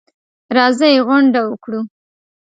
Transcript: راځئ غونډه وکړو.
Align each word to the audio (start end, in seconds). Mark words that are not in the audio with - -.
راځئ 0.55 0.95
غونډه 1.05 1.39
وکړو. 1.49 1.79